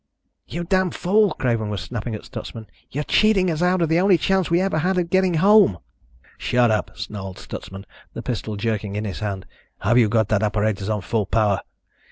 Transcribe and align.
"You 0.47 0.63
damn 0.63 0.89
fool," 0.89 1.33
Craven 1.35 1.69
was 1.69 1.79
snapping 1.79 2.15
at 2.15 2.25
Stutsman. 2.25 2.65
"You're 2.89 3.03
cheating 3.03 3.51
us 3.51 3.61
out 3.61 3.83
of 3.83 3.89
the 3.89 3.99
only 3.99 4.17
chance 4.17 4.49
we 4.49 4.59
ever 4.59 4.79
had 4.79 4.97
of 4.97 5.11
getting 5.11 5.35
home." 5.35 5.77
"Shut 6.39 6.71
up," 6.71 6.97
snarled 6.97 7.37
Stutsman, 7.37 7.85
the 8.15 8.23
pistol 8.23 8.55
jerking 8.55 8.95
in 8.95 9.05
his 9.05 9.19
hand. 9.19 9.45
"Have 9.81 9.99
you 9.99 10.09
got 10.09 10.29
that 10.29 10.41
apparatus 10.41 10.89
on 10.89 11.01
full 11.01 11.27
power?" 11.27 11.61